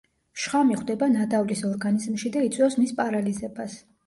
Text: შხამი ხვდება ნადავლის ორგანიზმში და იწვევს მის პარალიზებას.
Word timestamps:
შხამი 0.43 0.77
ხვდება 0.79 1.09
ნადავლის 1.15 1.61
ორგანიზმში 1.67 2.33
და 2.39 2.43
იწვევს 2.49 2.79
მის 2.81 2.97
პარალიზებას. 3.03 3.79